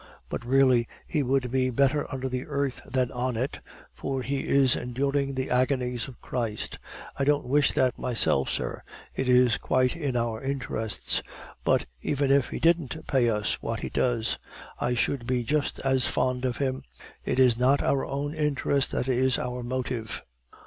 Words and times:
But 0.29 0.43
really 0.43 0.87
he 1.05 1.21
would 1.21 1.51
be 1.51 1.69
better 1.69 2.11
under 2.11 2.27
the 2.27 2.47
earth 2.47 2.81
than 2.87 3.11
on 3.11 3.37
it, 3.37 3.59
for 3.93 4.23
he 4.23 4.47
is 4.47 4.75
enduring 4.75 5.35
the 5.35 5.51
agonies 5.51 6.07
of 6.07 6.19
Christ. 6.21 6.79
I 7.19 7.23
don't 7.23 7.45
wish 7.45 7.73
that 7.73 7.99
myself, 7.99 8.49
sir; 8.49 8.81
it 9.15 9.29
is 9.29 9.59
quite 9.59 9.95
in 9.95 10.15
our 10.15 10.41
interests; 10.41 11.21
but 11.63 11.85
even 12.01 12.31
if 12.31 12.49
he 12.49 12.57
didn't 12.57 13.05
pay 13.05 13.29
us 13.29 13.61
what 13.61 13.81
he 13.81 13.89
does, 13.89 14.39
I 14.79 14.95
should 14.95 15.27
be 15.27 15.43
just 15.43 15.77
as 15.81 16.07
fond 16.07 16.45
of 16.45 16.57
him; 16.57 16.81
it 17.23 17.37
is 17.39 17.55
not 17.59 17.83
our 17.83 18.03
own 18.03 18.33
interest 18.33 18.91
that 18.93 19.07
is 19.07 19.37
our 19.37 19.61
motive. 19.61 20.23